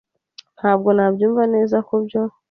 [0.57, 2.21] Ntabwo nabyumva neza kubyo.